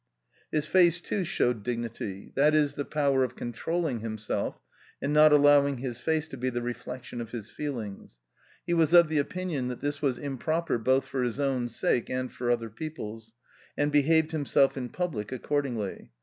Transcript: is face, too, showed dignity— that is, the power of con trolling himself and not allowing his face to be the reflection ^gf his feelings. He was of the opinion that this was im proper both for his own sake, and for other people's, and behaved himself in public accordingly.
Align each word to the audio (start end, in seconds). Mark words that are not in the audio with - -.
is 0.51 0.65
face, 0.65 0.99
too, 0.99 1.23
showed 1.23 1.61
dignity— 1.61 2.31
that 2.35 2.55
is, 2.55 2.73
the 2.73 2.83
power 2.83 3.23
of 3.23 3.35
con 3.35 3.51
trolling 3.53 3.99
himself 4.01 4.59
and 4.99 5.13
not 5.13 5.31
allowing 5.31 5.77
his 5.77 5.99
face 5.99 6.27
to 6.27 6.35
be 6.35 6.49
the 6.49 6.63
reflection 6.63 7.19
^gf 7.19 7.29
his 7.29 7.51
feelings. 7.51 8.17
He 8.65 8.73
was 8.73 8.95
of 8.95 9.09
the 9.09 9.19
opinion 9.19 9.67
that 9.67 9.81
this 9.81 10.01
was 10.01 10.17
im 10.17 10.39
proper 10.39 10.79
both 10.79 11.05
for 11.05 11.21
his 11.23 11.39
own 11.39 11.69
sake, 11.69 12.09
and 12.09 12.31
for 12.31 12.49
other 12.49 12.71
people's, 12.71 13.35
and 13.77 13.91
behaved 13.91 14.31
himself 14.31 14.75
in 14.75 14.89
public 14.89 15.31
accordingly. 15.31 16.09